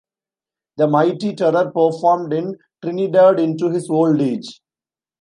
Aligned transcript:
The 0.77 0.87
Mighty 0.87 1.35
Terror 1.35 1.65
performed 1.69 2.33
in 2.33 2.57
Trinidad 2.83 3.39
into 3.39 3.69
his 3.69 3.87
old 3.87 4.19
age. 4.19 4.59